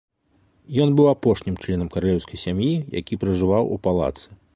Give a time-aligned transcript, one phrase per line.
[0.85, 4.27] Ён быў апошнім членам каралеўскай сям'і, які пражываў у палацы.